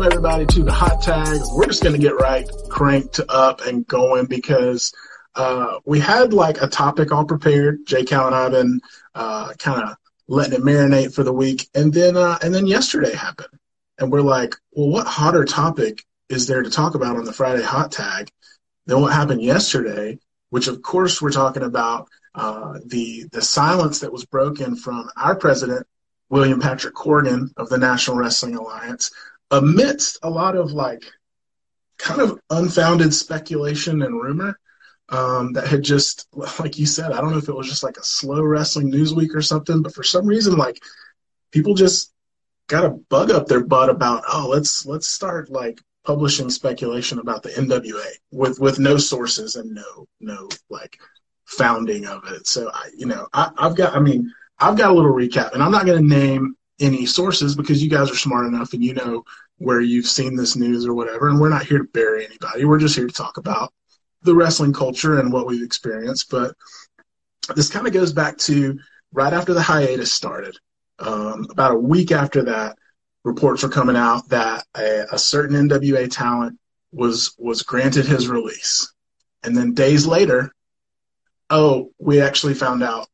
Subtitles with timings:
[0.00, 1.46] welcome everybody to the hot tags.
[1.52, 4.94] We're just going to get right cranked up and going because
[5.34, 7.84] uh, we had like a topic all prepared.
[7.84, 8.80] Jay Cal and I've been
[9.14, 13.14] uh, kind of letting it marinate for the week, and then uh, and then yesterday
[13.14, 13.52] happened,
[13.98, 17.62] and we're like, well, what hotter topic is there to talk about on the Friday
[17.62, 18.30] hot tag
[18.86, 20.18] than what happened yesterday?
[20.48, 25.36] Which of course we're talking about uh, the the silence that was broken from our
[25.36, 25.86] president
[26.30, 29.10] William Patrick Corgan of the National Wrestling Alliance
[29.50, 31.04] amidst a lot of like
[31.98, 34.58] kind of unfounded speculation and rumor
[35.10, 36.28] um, that had just,
[36.60, 39.12] like you said, I don't know if it was just like a slow wrestling news
[39.12, 40.80] week or something, but for some reason, like
[41.50, 42.12] people just
[42.68, 47.42] got a bug up their butt about, oh, let's let's start like publishing speculation about
[47.42, 50.98] the NWA with with no sources and no no like
[51.44, 52.46] founding of it.
[52.46, 55.62] So I, you know, I, I've got, I mean, I've got a little recap, and
[55.62, 58.94] I'm not going to name any sources because you guys are smart enough and you
[58.94, 59.24] know
[59.58, 61.28] where you've seen this news or whatever.
[61.28, 62.64] And we're not here to bury anybody.
[62.64, 63.72] We're just here to talk about
[64.22, 66.30] the wrestling culture and what we've experienced.
[66.30, 66.54] But
[67.54, 68.78] this kind of goes back to
[69.12, 70.56] right after the hiatus started.
[70.98, 72.76] Um, about a week after that,
[73.24, 76.58] reports were coming out that a, a certain NWA talent
[76.92, 78.92] was was granted his release,
[79.42, 80.52] and then days later,
[81.48, 83.08] oh, we actually found out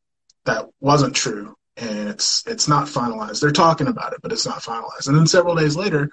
[0.45, 3.39] that wasn't true and it's it's not finalized.
[3.39, 5.07] They're talking about it, but it's not finalized.
[5.07, 6.09] And then several days later,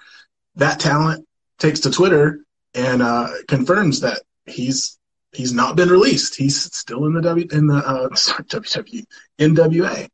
[0.56, 1.26] that talent
[1.58, 2.40] takes to Twitter
[2.74, 4.98] and uh, confirms that he's
[5.32, 6.36] he's not been released.
[6.36, 9.04] He's still in the W in the uh, sorry, WWE
[9.38, 10.08] NWA.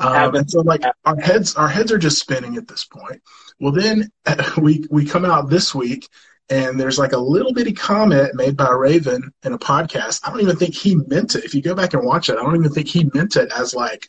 [0.00, 3.22] Um, and so like our heads our heads are just spinning at this point.
[3.60, 4.10] Well, then
[4.58, 6.08] we we come out this week
[6.50, 10.22] and there's like a little bitty comment made by Raven in a podcast.
[10.24, 11.44] I don't even think he meant it.
[11.44, 13.74] If you go back and watch it, I don't even think he meant it as
[13.74, 14.08] like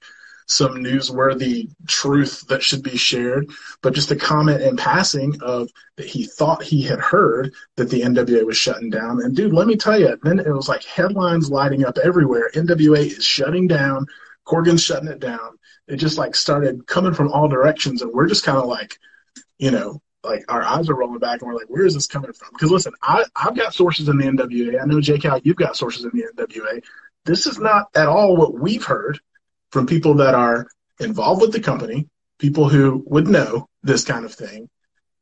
[0.50, 3.48] some newsworthy truth that should be shared,
[3.84, 8.02] but just a comment in passing of that he thought he had heard that the
[8.02, 9.22] NWA was shutting down.
[9.22, 12.50] And dude, let me tell you, then it was like headlines lighting up everywhere.
[12.56, 14.08] NWA is shutting down.
[14.44, 15.60] Corgan's shutting it down.
[15.88, 18.98] It just like started coming from all directions, and we're just kind of like,
[19.60, 22.34] you know, like our eyes are rolling back, and we're like, where is this coming
[22.34, 22.50] from?
[22.54, 24.82] Because listen, I, I've got sources in the NWA.
[24.82, 25.20] I know J.
[25.20, 26.84] Cal, you've got sources in the NWA.
[27.26, 29.20] This is not at all what we've heard
[29.72, 30.68] from people that are
[31.00, 32.08] involved with the company,
[32.38, 34.70] people who would know this kind of thing.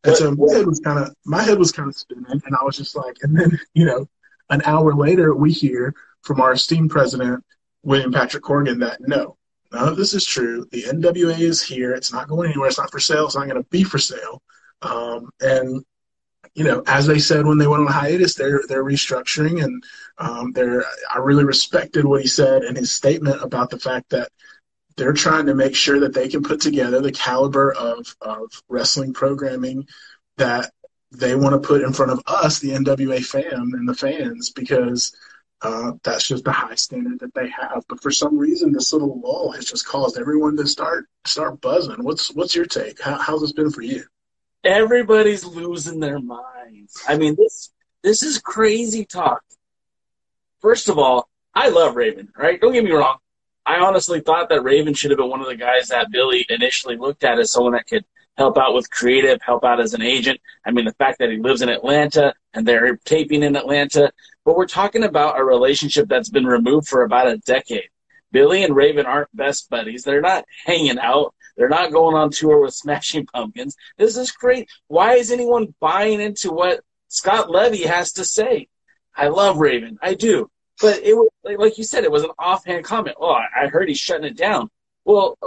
[0.03, 2.63] And so my head was kind of my head was kind of spinning, and I
[2.63, 4.07] was just like, and then you know,
[4.49, 7.43] an hour later we hear from our esteemed president
[7.83, 9.37] William Patrick Corgan that no,
[9.71, 10.65] none of this is true.
[10.71, 11.93] The NWA is here.
[11.93, 12.69] It's not going anywhere.
[12.69, 13.25] It's not for sale.
[13.25, 14.41] It's not going to be for sale.
[14.81, 15.83] Um, and
[16.57, 19.83] you know, as they said when they went on hiatus, they're they're restructuring, and
[20.17, 20.83] um, they're.
[21.13, 24.29] I really respected what he said in his statement about the fact that
[24.95, 29.13] they're trying to make sure that they can put together the caliber of of wrestling
[29.13, 29.85] programming
[30.37, 30.71] that
[31.11, 35.15] they want to put in front of us, the NWA fan and the fans, because
[35.61, 37.83] uh, that's just the high standard that they have.
[37.87, 42.03] But for some reason, this little lull has just caused everyone to start start buzzing.
[42.03, 42.99] What's what's your take?
[42.99, 44.03] How, how's this been for you?
[44.67, 47.01] Everybody's losing their minds.
[47.07, 47.71] I mean, this
[48.03, 49.41] this is crazy talk.
[50.59, 52.59] First of all, I love Raven, right?
[52.59, 53.17] Don't get me wrong.
[53.65, 56.97] I honestly thought that Raven should have been one of the guys that Billy initially
[56.97, 58.05] looked at as someone that could
[58.37, 60.39] help out with creative, help out as an agent.
[60.65, 64.11] I mean, the fact that he lives in Atlanta and they're taping in Atlanta,
[64.45, 67.89] but we're talking about a relationship that's been removed for about a decade.
[68.31, 70.03] Billy and Raven aren't best buddies.
[70.03, 71.33] They're not hanging out.
[71.57, 73.75] They're not going on tour with Smashing Pumpkins.
[73.97, 74.69] This is great.
[74.87, 78.67] Why is anyone buying into what Scott Levy has to say?
[79.15, 79.97] I love Raven.
[80.01, 80.49] I do.
[80.79, 83.17] But it was, like you said, it was an offhand comment.
[83.19, 84.69] Oh, I heard he's shutting it down.
[85.05, 85.37] Well,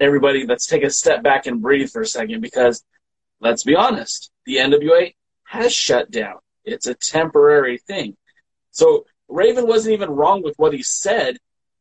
[0.00, 2.82] everybody, let's take a step back and breathe for a second because
[3.40, 4.30] let's be honest.
[4.46, 5.14] The NWA
[5.44, 6.36] has shut down.
[6.64, 8.16] It's a temporary thing.
[8.70, 11.36] So Raven wasn't even wrong with what he said,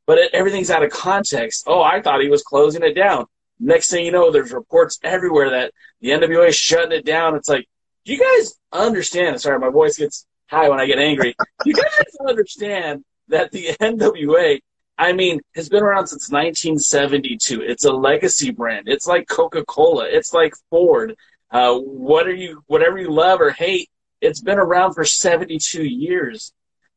[0.06, 1.64] but it, everything's out of context.
[1.68, 3.26] Oh, I thought he was closing it down.
[3.64, 5.72] Next thing you know, there's reports everywhere that
[6.02, 7.36] the NWA is shutting it down.
[7.36, 7.68] It's like,
[8.06, 9.40] do you guys understand?
[9.40, 11.36] Sorry, my voice gets high when I get angry.
[11.64, 14.60] You guys understand that the NWA,
[14.98, 17.62] I mean, has been around since 1972.
[17.62, 18.88] It's a legacy brand.
[18.88, 20.08] It's like Coca-Cola.
[20.10, 21.16] It's like Ford.
[21.52, 23.90] Uh, what are you, whatever you love or hate,
[24.22, 26.52] it's been around for 72 years.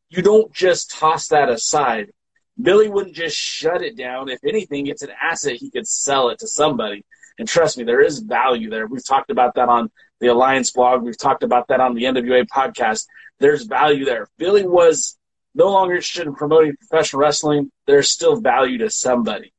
[0.09, 2.13] You don't just toss that aside.
[2.61, 4.29] Billy wouldn't just shut it down.
[4.29, 5.57] If anything, it's an asset.
[5.57, 7.05] He could sell it to somebody.
[7.39, 8.87] And trust me, there is value there.
[8.87, 9.91] We've talked about that on
[10.21, 11.03] the Alliance blog.
[11.03, 13.07] We've talked about that on the NWA podcast.
[13.41, 14.29] There's value there.
[14.39, 15.19] Billy was
[15.55, 17.73] no longer interested in promoting professional wrestling.
[17.87, 19.53] There's still value to somebody.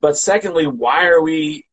[0.00, 1.66] But secondly, why are we?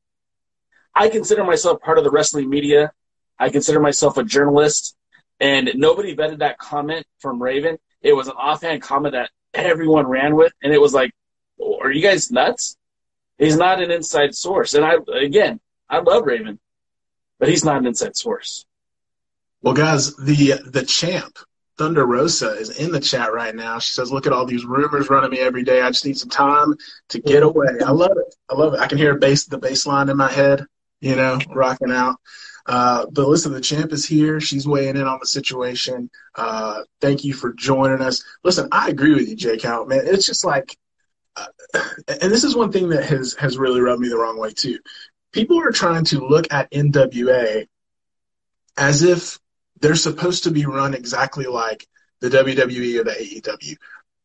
[0.94, 2.92] I consider myself part of the wrestling media.
[3.40, 4.96] I consider myself a journalist,
[5.40, 7.78] and nobody vetted that comment from Raven.
[8.02, 11.12] It was an offhand comment that everyone ran with, and it was like,
[11.60, 12.78] "Are you guys nuts?"
[13.38, 15.60] He's not an inside source, and I again,
[15.90, 16.60] I love Raven,
[17.40, 18.66] but he's not an inside source.
[19.62, 21.38] Well, guys, the the champ
[21.78, 23.80] Thunder Rosa is in the chat right now.
[23.80, 25.82] She says, "Look at all these rumors running me every day.
[25.82, 26.76] I just need some time
[27.10, 28.36] to get away." I love it.
[28.50, 28.80] I love it.
[28.80, 30.66] I can hear bass the bass line in my head,
[31.00, 32.18] you know, rocking out.
[32.66, 34.40] Uh, but listen, the champ is here.
[34.40, 36.10] She's weighing in on the situation.
[36.36, 38.24] Uh, thank you for joining us.
[38.44, 40.02] Listen, I agree with you, Jay Cal, man.
[40.06, 40.78] It's just like,
[41.36, 41.48] uh,
[42.08, 44.80] and this is one thing that has has really rubbed me the wrong way too.
[45.32, 47.68] People are trying to look at NWA
[48.78, 49.40] as if
[49.80, 51.88] they're supposed to be run exactly like
[52.20, 53.78] the WWE or the AEW.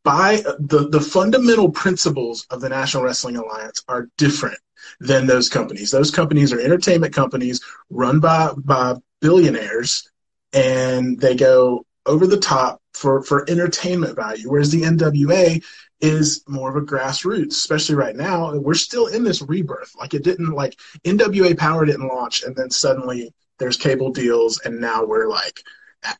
[0.06, 4.60] By the the fundamental principles of the National Wrestling Alliance are different
[5.00, 5.90] than those companies.
[5.90, 7.60] Those companies are entertainment companies
[7.90, 10.08] run by by billionaires,
[10.52, 14.48] and they go over the top for for entertainment value.
[14.48, 15.64] Whereas the NWA
[16.00, 18.56] is more of a grassroots, especially right now.
[18.56, 19.92] We're still in this rebirth.
[19.98, 24.80] Like it didn't like NWA Power didn't launch, and then suddenly there's cable deals, and
[24.80, 25.64] now we're like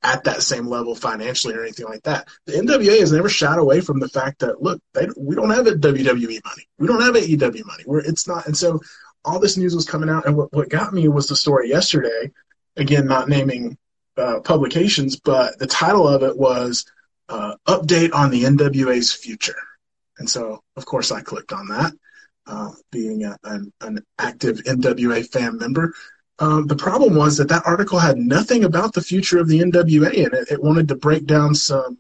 [0.02, 2.28] at that same level financially or anything like that.
[2.46, 5.66] The NWA has never shied away from the fact that look, they, we don't have
[5.66, 7.82] a WWE money, we don't have AEW money.
[7.84, 8.80] Where it's not, and so
[9.24, 12.30] all this news was coming out, and what, what got me was the story yesterday.
[12.76, 13.76] Again, not naming
[14.16, 16.84] uh, publications, but the title of it was
[17.28, 19.56] uh, "Update on the NWA's Future,"
[20.18, 21.92] and so of course I clicked on that.
[22.48, 25.94] Uh, being a, an, an active NWA fan member,
[26.38, 30.12] um, the problem was that that article had nothing about the future of the NWA
[30.12, 30.50] in it.
[30.50, 31.98] It wanted to break down some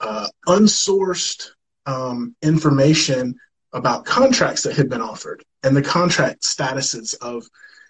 [0.00, 1.50] uh, unsourced
[1.86, 3.34] um, information
[3.72, 7.44] about contracts that had been offered and the contract statuses of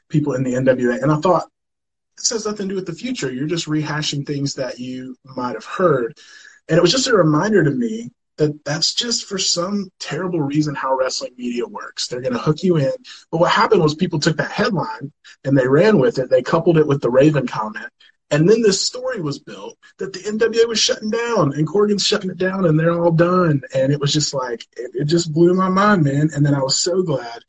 [0.08, 1.02] people in the NWA.
[1.02, 1.49] And I thought,
[2.17, 3.32] this has nothing to do with the future.
[3.32, 6.19] You're just rehashing things that you might have heard.
[6.69, 8.11] And it was just a reminder to me
[8.41, 12.09] that that's just for some terrible reason how wrestling media works.
[12.09, 12.93] They're going to hook you in.
[13.31, 15.13] But what happened was people took that headline
[15.45, 16.31] and they ran with it.
[16.31, 17.91] They coupled it with the Raven comment.
[18.31, 22.31] And then this story was built that the NWA was shutting down and Corgan's shutting
[22.31, 23.61] it down and they're all done.
[23.75, 26.31] And it was just like, it, it just blew my mind, man.
[26.35, 27.43] And then I was so glad,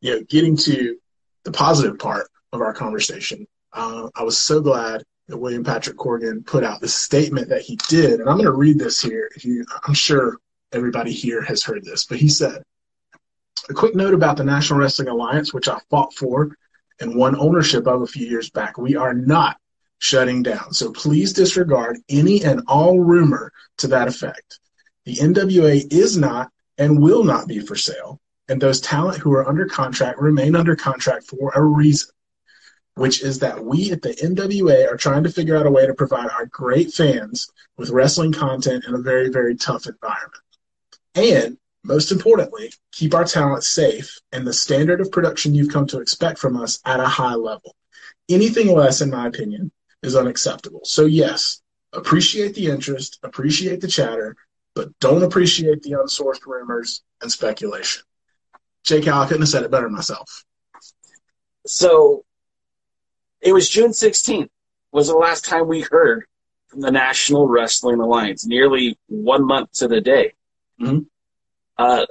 [0.00, 0.96] you know, getting to
[1.44, 3.46] the positive part of our conversation.
[3.74, 7.76] Uh, I was so glad that William Patrick Corgan put out the statement that he
[7.88, 8.20] did.
[8.20, 9.30] And I'm going to read this here.
[9.40, 10.38] You, I'm sure
[10.72, 12.62] everybody here has heard this, but he said,
[13.68, 16.56] a quick note about the National Wrestling Alliance, which I fought for
[17.00, 18.78] and won ownership of a few years back.
[18.78, 19.58] We are not
[19.98, 20.72] shutting down.
[20.72, 24.60] So please disregard any and all rumor to that effect.
[25.04, 28.20] The NWA is not and will not be for sale.
[28.48, 32.08] And those talent who are under contract remain under contract for a reason
[32.98, 35.94] which is that we at the NWA are trying to figure out a way to
[35.94, 40.42] provide our great fans with wrestling content in a very, very tough environment.
[41.14, 46.00] And most importantly, keep our talent safe and the standard of production you've come to
[46.00, 47.76] expect from us at a high level.
[48.28, 49.70] Anything less, in my opinion,
[50.02, 50.80] is unacceptable.
[50.82, 51.62] So, yes,
[51.92, 54.36] appreciate the interest, appreciate the chatter,
[54.74, 58.02] but don't appreciate the unsourced rumors and speculation.
[58.82, 60.44] Jake I couldn't have said it better myself.
[61.64, 62.24] So
[63.40, 64.48] it was June 16th
[64.92, 66.24] was the last time we heard
[66.68, 70.34] from the National Wrestling Alliance, nearly one month to the day.
[70.80, 71.00] Mm-hmm.
[71.76, 72.06] Uh,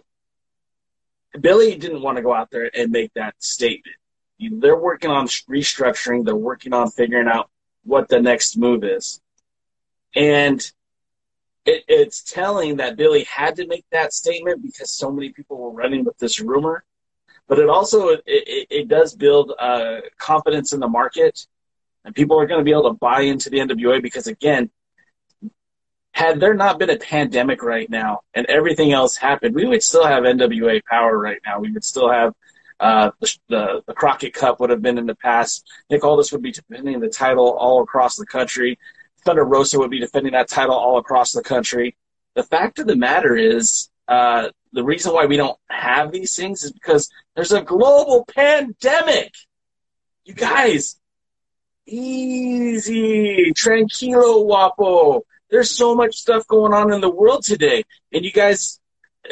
[1.39, 3.95] Billy didn't want to go out there and make that statement.
[4.39, 6.25] They're working on restructuring.
[6.25, 7.49] They're working on figuring out
[7.83, 9.21] what the next move is.
[10.15, 10.59] And
[11.65, 15.71] it, it's telling that Billy had to make that statement because so many people were
[15.71, 16.83] running with this rumor
[17.47, 21.47] but it also it, it, it does build uh, confidence in the market,
[22.05, 24.69] and people are going to be able to buy into the NWA because again,
[26.11, 30.05] had there not been a pandemic right now and everything else happened, we would still
[30.05, 31.59] have NWA power right now.
[31.59, 32.33] We would still have
[32.79, 35.67] uh, the, the, the Crockett Cup would have been in the past.
[35.89, 38.77] Nick Aldis would be defending the title all across the country.
[39.25, 41.95] Thunder Rosa would be defending that title all across the country.
[42.35, 46.63] The fact of the matter is, uh, the reason why we don't have these things
[46.63, 49.33] is because there's a global pandemic.
[50.23, 50.99] You guys,
[51.87, 55.21] easy, tranquilo, wapo.
[55.49, 58.79] There's so much stuff going on in the world today, and you guys,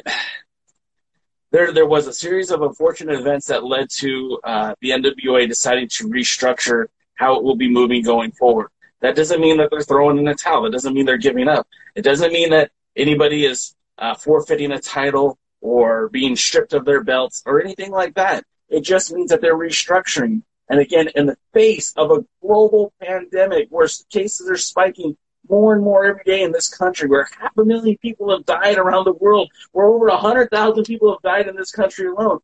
[1.52, 5.90] there there was a series of unfortunate events that led to uh, the NWA deciding
[5.90, 8.70] to restructure how it will be moving going forward.
[9.02, 10.64] That doesn't mean that they're throwing in the towel.
[10.64, 11.68] That doesn't mean they're giving up.
[11.94, 17.04] It doesn't mean that anybody is uh, forfeiting a title or being stripped of their
[17.04, 18.44] belts or anything like that.
[18.70, 23.68] It just means that they're restructuring And again, in the face of a global pandemic
[23.70, 25.16] where cases are spiking
[25.48, 28.78] more and more every day in this country, where half a million people have died
[28.78, 32.40] around the world, where over 100,000 people have died in this country alone,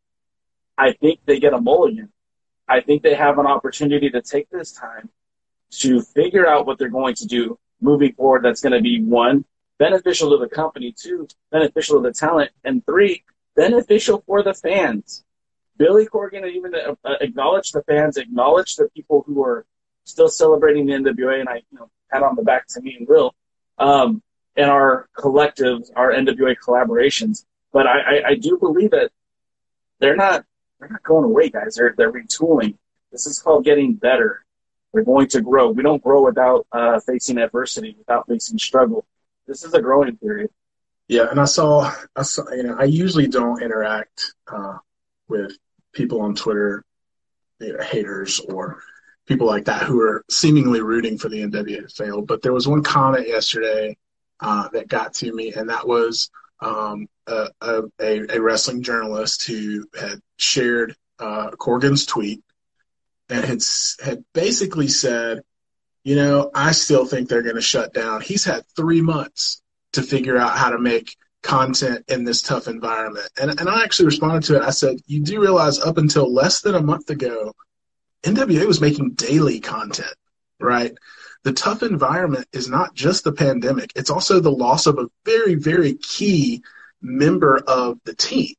[0.78, 2.12] I think they get a mulligan.
[2.68, 5.10] I think they have an opportunity to take this time
[5.72, 9.46] to figure out what they're going to do moving forward that's going to be one,
[9.82, 13.24] beneficial to the company, two, beneficial to the talent, and three,
[13.56, 15.24] beneficial for the fans.
[15.76, 19.66] Billy Corgan even uh, acknowledged the fans, acknowledged the people who are
[20.04, 23.08] still celebrating the NWA, and I, you know, pat on the back to me and
[23.08, 23.34] Will,
[23.80, 24.22] um,
[24.56, 27.46] and our collectives, our NWA collaborations.
[27.74, 29.10] But I, I, I do believe that
[29.98, 30.46] they're not
[30.80, 31.74] they're not going away, guys.
[31.74, 32.78] They're they're retooling.
[33.12, 34.46] This is called getting better.
[34.94, 35.72] We're going to grow.
[35.72, 39.08] We don't grow without uh, facing adversity, without facing struggle.
[39.52, 40.50] This is a growing period.
[41.10, 44.78] Yeah, and I saw, I saw, you know, I usually don't interact uh,
[45.28, 45.58] with
[45.92, 46.86] people on Twitter,
[47.60, 48.82] you know, haters or
[49.26, 52.22] people like that who are seemingly rooting for the NWA to fail.
[52.22, 53.98] But there was one comment yesterday
[54.40, 56.32] uh, that got to me, and that was
[56.62, 62.42] um, a, a, a, wrestling journalist who had shared uh, Corgan's tweet
[63.28, 63.62] and had
[64.02, 65.42] had basically said,
[66.04, 68.22] you know, I still think they're going to shut down.
[68.22, 69.62] He's had three months
[69.94, 73.30] to figure out how to make content in this tough environment.
[73.40, 74.64] And, and I actually responded to it.
[74.64, 77.54] I said, you do realize up until less than a month ago,
[78.24, 80.14] NWA was making daily content,
[80.60, 80.94] right?
[81.44, 83.92] The tough environment is not just the pandemic.
[83.96, 86.64] It's also the loss of a very, very key
[87.02, 88.54] member of the team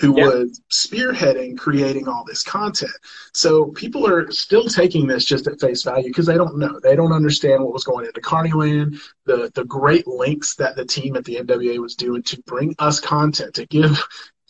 [0.00, 0.26] who yep.
[0.26, 2.90] was spearheading creating all this content.
[3.34, 6.80] So people are still taking this just at face value because they don't know.
[6.80, 11.16] They don't understand what was going into Carnyland, the the great links that the team
[11.16, 14.02] at the NWA was doing to bring us content, to give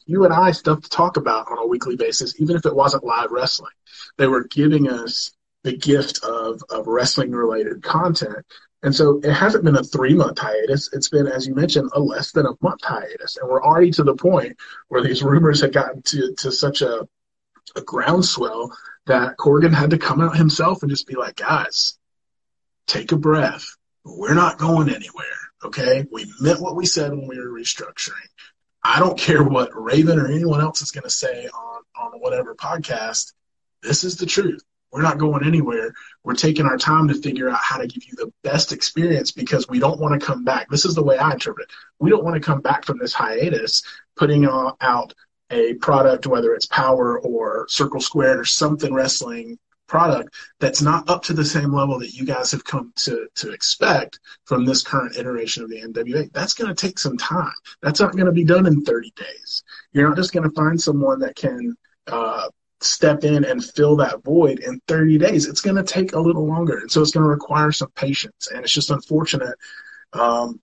[0.07, 3.05] you and I stuff to talk about on a weekly basis, even if it wasn't
[3.05, 3.73] live wrestling.
[4.19, 8.47] They were giving us the gift of, of wrestling related content
[8.83, 10.91] and so it hasn't been a three month hiatus.
[10.93, 13.37] It's been, as you mentioned, a less than a month hiatus.
[13.37, 14.57] And we're already to the point
[14.89, 17.07] where these rumors had gotten to, to such a,
[17.77, 18.75] a groundswell
[19.07, 21.99] that Corgan had to come out himself and just be like, guys,
[22.87, 23.77] take a breath.
[24.05, 25.27] We're not going anywhere.
[25.63, 26.07] Okay.
[26.11, 28.15] We meant what we said when we were restructuring.
[28.83, 32.55] I don't care what Raven or anyone else is going to say on, on whatever
[32.55, 33.35] podcast.
[33.83, 34.63] This is the truth.
[34.93, 35.93] We're not going anywhere.
[36.25, 39.69] We're taking our time to figure out how to give you the best experience because
[39.69, 40.69] we don't want to come back.
[40.69, 41.75] This is the way I interpret it.
[41.99, 43.83] We don't want to come back from this hiatus
[44.17, 45.15] putting out
[45.51, 49.59] a product, whether it's Power or Circle Squared or something wrestling
[49.91, 53.51] product that's not up to the same level that you guys have come to, to
[53.51, 56.33] expect from this current iteration of the NWA.
[56.33, 57.53] That's going to take some time.
[57.83, 59.65] That's not going to be done in 30 days.
[59.93, 62.49] You're not just going to find someone that can uh,
[62.81, 65.47] step in and fill that void in 30 days.
[65.47, 66.79] It's going to take a little longer.
[66.79, 68.49] And so it's going to require some patience.
[68.51, 69.57] And it's just unfortunate
[70.13, 70.61] um,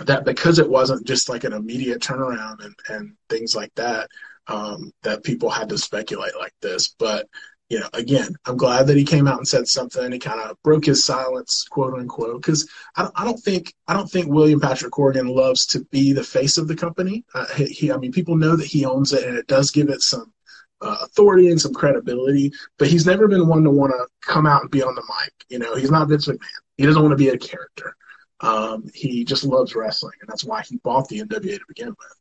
[0.00, 4.08] that because it wasn't just like an immediate turnaround and, and things like that,
[4.48, 6.94] um, that people had to speculate like this.
[6.98, 7.28] But,
[7.68, 10.10] you know, again, I'm glad that he came out and said something.
[10.10, 14.10] He kind of broke his silence, quote unquote, because I, I, don't think I don't
[14.10, 17.24] think William Patrick Corgan loves to be the face of the company.
[17.32, 20.02] Uh, he, I mean, people know that he owns it, and it does give it
[20.02, 20.32] some
[20.80, 24.62] uh, authority and some credibility, but he's never been one to want to come out
[24.62, 25.32] and be on the mic.
[25.48, 26.38] You know, he's not Vince McMahon.
[26.76, 27.96] He doesn't want to be a character.
[28.40, 32.18] Um, he just loves wrestling, and that's why he bought the NWA to begin with.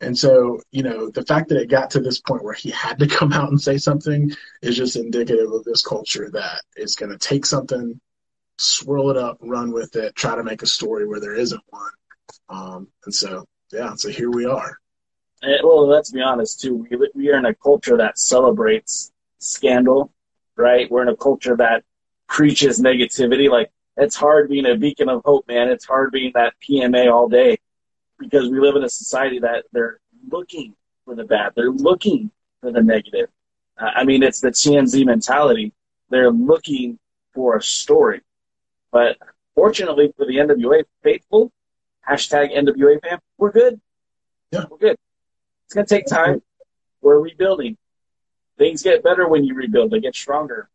[0.00, 2.98] And so, you know, the fact that it got to this point where he had
[2.98, 4.32] to come out and say something
[4.62, 8.00] is just indicative of this culture that is going to take something,
[8.58, 11.90] swirl it up, run with it, try to make a story where there isn't one.
[12.48, 14.78] Um, and so, yeah, so here we are.
[15.42, 16.86] Eh, well, let's be honest too.
[16.90, 20.12] We we are in a culture that celebrates scandal,
[20.56, 20.90] right?
[20.90, 21.84] We're in a culture that
[22.28, 23.50] preaches negativity.
[23.50, 25.68] Like it's hard being a beacon of hope, man.
[25.68, 27.58] It's hard being that PMA all day
[28.18, 30.00] because we live in a society that they're
[30.30, 30.74] looking
[31.04, 31.52] for the bad.
[31.54, 33.28] They're looking for the negative.
[33.78, 35.72] Uh, I mean, it's the TMZ mentality.
[36.08, 36.98] They're looking
[37.34, 38.22] for a story.
[38.90, 39.18] But
[39.54, 41.52] fortunately for the NWA faithful,
[42.08, 43.80] hashtag NWA fam, we're good.
[44.52, 44.64] Yeah.
[44.70, 44.96] We're good.
[45.66, 46.42] It's going to take time.
[47.02, 47.76] We're rebuilding.
[48.58, 49.90] Things get better when you rebuild.
[49.90, 50.68] They get stronger,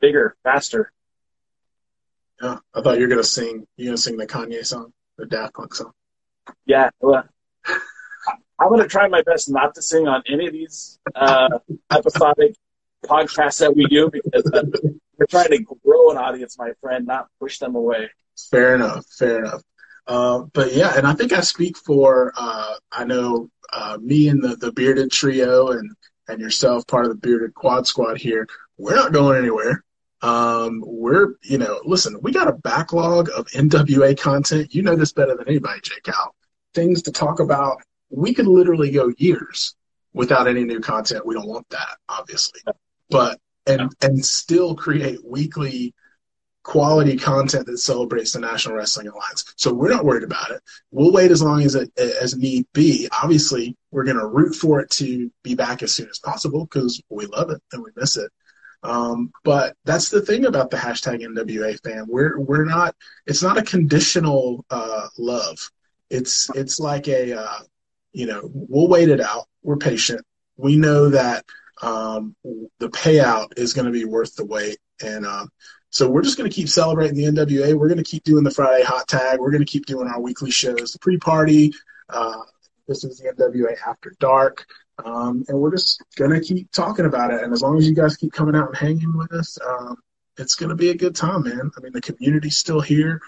[0.00, 0.92] bigger, faster.
[2.42, 3.66] Yeah, I thought you were gonna sing.
[3.76, 5.92] You gonna sing the Kanye song, the Daft Punk song?
[6.66, 7.24] Yeah, well,
[7.66, 11.58] I'm gonna try my best not to sing on any of these uh,
[11.90, 12.56] episodic
[13.04, 14.64] podcasts that we do because uh,
[15.16, 18.10] we're trying to grow an audience, my friend, not push them away.
[18.50, 19.06] Fair enough.
[19.18, 19.62] Fair enough.
[20.06, 24.42] Uh, but yeah, and I think I speak for uh, I know uh, me and
[24.42, 25.90] the, the bearded trio and
[26.28, 28.46] and yourself, part of the bearded quad squad here.
[28.78, 29.84] we're not going anywhere.
[30.22, 34.74] Um, we're, you know, listen, we got a backlog of NWA content.
[34.74, 36.34] You know this better than anybody, Jay Cal.
[36.74, 37.82] Things to talk about.
[38.10, 39.74] We could literally go years
[40.14, 41.26] without any new content.
[41.26, 42.60] We don't want that, obviously.
[43.10, 45.94] But and and still create weekly
[46.66, 49.54] quality content that celebrates the National Wrestling Alliance.
[49.56, 50.60] So we're not worried about it.
[50.90, 53.08] We'll wait as long as it as need be.
[53.22, 57.00] Obviously, we're going to root for it to be back as soon as possible because
[57.08, 58.32] we love it and we miss it.
[58.82, 62.04] Um, but that's the thing about the hashtag NWA fan.
[62.08, 62.96] We're we're not.
[63.26, 65.70] It's not a conditional uh, love.
[66.10, 67.58] It's it's like a uh,
[68.12, 69.46] you know we'll wait it out.
[69.62, 70.22] We're patient.
[70.56, 71.44] We know that
[71.80, 72.34] um,
[72.80, 75.46] the payout is going to be worth the wait, and uh,
[75.90, 77.74] so we're just going to keep celebrating the NWA.
[77.74, 79.38] We're going to keep doing the Friday hot tag.
[79.38, 81.72] We're going to keep doing our weekly shows, the pre-party.
[82.08, 82.42] Uh,
[82.86, 84.66] this is the NWA After Dark.
[85.04, 87.42] Um, and we're just going to keep talking about it.
[87.42, 89.96] And as long as you guys keep coming out and hanging with us, um,
[90.38, 91.70] it's going to be a good time, man.
[91.76, 93.20] I mean, the community's still here.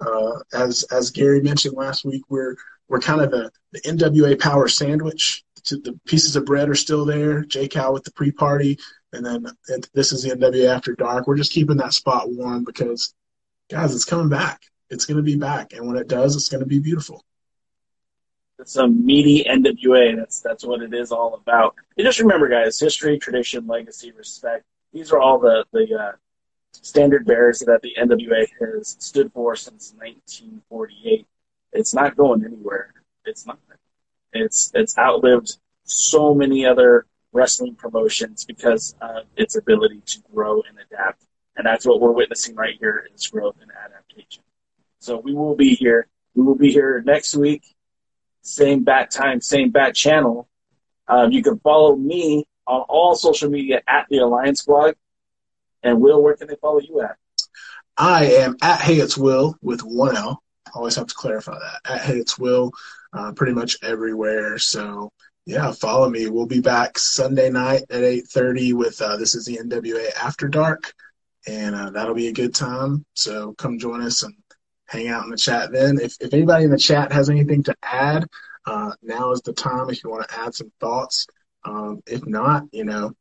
[0.00, 2.56] Uh, as as Gary mentioned last week, we're
[2.88, 5.44] we're kind of the, the NWA power sandwich.
[5.68, 7.44] The pieces of bread are still there.
[7.44, 8.78] J Cal with the pre-party,
[9.12, 9.46] and then
[9.94, 11.26] this is the NWA After Dark.
[11.26, 13.14] We're just keeping that spot warm because,
[13.70, 14.62] guys, it's coming back.
[14.90, 17.24] It's going to be back, and when it does, it's going to be beautiful
[18.58, 20.16] It's a meaty NWA.
[20.16, 21.74] That's that's what it is all about.
[21.96, 24.64] And just remember, guys, history, tradition, legacy, respect.
[24.92, 26.12] These are all the the uh,
[26.72, 31.26] standard bearers that the NWA has stood for since 1948.
[31.72, 32.94] It's not going anywhere.
[33.24, 33.58] It's not.
[34.32, 37.06] It's it's outlived so many other
[37.38, 41.24] wrestling promotions because of its ability to grow and adapt.
[41.56, 44.42] And that's what we're witnessing right here is growth and adaptation.
[44.98, 46.08] So we will be here.
[46.34, 47.62] We will be here next week
[48.48, 50.48] same bat time, same bat channel.
[51.06, 54.94] Um, you can follow me on all social media at the Alliance Blog.
[55.82, 57.16] And Will, where can they follow you at?
[57.96, 60.42] I am at Hey It's Will with one L.
[60.74, 61.92] Always have to clarify that.
[61.92, 62.72] At Hey It's Will,
[63.12, 64.58] uh, pretty much everywhere.
[64.58, 65.10] So
[65.48, 66.28] yeah, follow me.
[66.28, 70.92] We'll be back Sunday night at 8:30 with uh, this is the NWA After Dark,
[71.46, 73.06] and uh, that'll be a good time.
[73.14, 74.34] So come join us and
[74.88, 75.98] hang out in the chat then.
[75.98, 78.26] If, if anybody in the chat has anything to add,
[78.66, 81.26] uh, now is the time if you want to add some thoughts.
[81.64, 83.14] Um, if not, you know,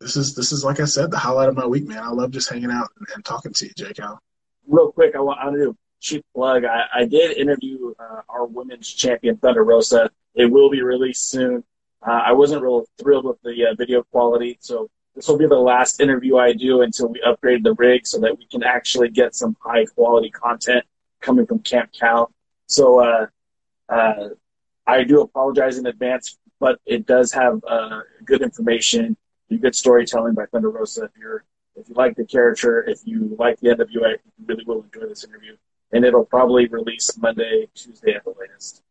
[0.00, 2.02] this is this is like I said, the highlight of my week, man.
[2.02, 4.18] I love just hanging out and, and talking to you, Jay Cal.
[4.66, 6.64] Real quick, I want, I want to do a cheap plug.
[6.64, 10.10] I, I did interview uh, our women's champion Thunder Rosa.
[10.34, 11.64] It will be released soon.
[12.06, 15.56] Uh, I wasn't real thrilled with the uh, video quality, so this will be the
[15.56, 19.34] last interview I do until we upgrade the rig so that we can actually get
[19.34, 20.84] some high quality content
[21.20, 22.30] coming from Camp Cal.
[22.66, 23.26] So uh,
[23.88, 24.28] uh,
[24.86, 29.16] I do apologize in advance, but it does have uh, good information,
[29.60, 31.04] good storytelling by Thunder Rosa.
[31.04, 34.82] If you're if you like the character, if you like the NWA, you really will
[34.82, 35.56] enjoy this interview.
[35.92, 38.82] And it'll probably release Monday, Tuesday at the latest.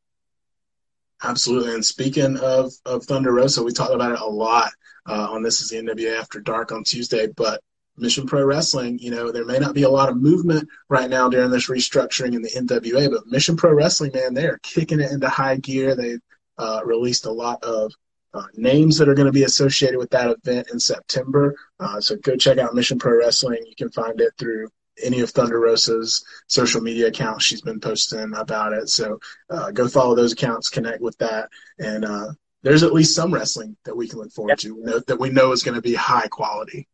[1.23, 1.73] Absolutely.
[1.73, 4.71] And speaking of, of Thunder Rosa, we talked about it a lot
[5.08, 7.62] uh, on This is the NWA After Dark on Tuesday, but
[7.97, 11.27] Mission Pro Wrestling, you know, there may not be a lot of movement right now
[11.27, 15.12] during this restructuring in the NWA, but Mission Pro Wrestling, man, they are kicking it
[15.12, 15.95] into high gear.
[15.95, 16.21] They've
[16.60, 17.91] uh, released a lot of
[18.36, 21.56] uh, names that are going to be associated with that event in September.
[21.80, 23.63] Uh, so go check out Mission Pro Wrestling.
[23.65, 24.69] You can find it through
[25.03, 27.45] any of Thunder Rosa's social media accounts.
[27.45, 28.89] She's been posting about it.
[28.89, 32.31] So uh, go follow those accounts, connect with that, and uh,
[32.63, 35.63] there's at least some wrestling that we can look forward to that we know is
[35.63, 36.88] going to be high quality.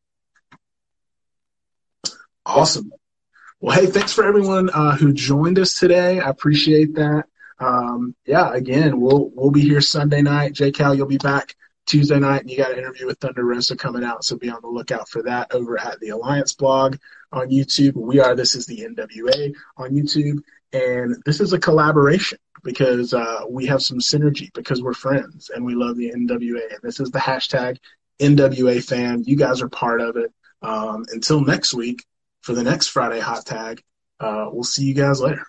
[2.45, 2.91] Awesome.
[3.59, 6.19] Well, hey, thanks for everyone uh, who joined us today.
[6.19, 7.23] I appreciate that.
[7.59, 10.53] Um, yeah, again, we'll we'll be here Sunday night.
[10.53, 13.75] J Cal, you'll be back Tuesday night, and you got an interview with Thunder Rosa
[13.75, 16.97] coming out, so be on the lookout for that over at the Alliance blog
[17.31, 17.95] on YouTube.
[17.95, 23.41] We are This is the NWA on YouTube, and this is a collaboration because uh,
[23.49, 27.11] we have some synergy because we're friends and we love the NWA, and this is
[27.11, 27.77] the hashtag
[28.19, 29.23] NWA fan.
[29.25, 30.31] You guys are part of it.
[30.61, 32.05] Um, until next week,
[32.43, 33.81] for the next Friday hot tag.
[34.19, 35.45] Uh, we'll see you guys later.